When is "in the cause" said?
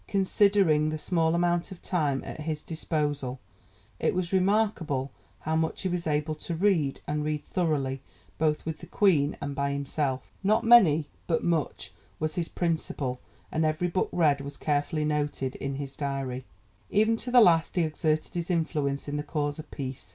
19.07-19.59